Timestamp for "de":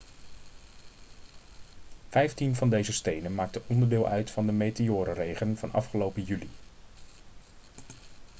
4.45-4.51